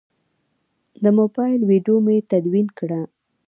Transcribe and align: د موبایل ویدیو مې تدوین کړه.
د 1.03 1.05
موبایل 1.19 1.61
ویدیو 1.69 1.95
مې 2.05 2.15
تدوین 2.31 2.67
کړه. 2.79 3.01